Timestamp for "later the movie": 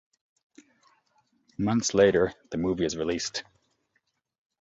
1.93-2.85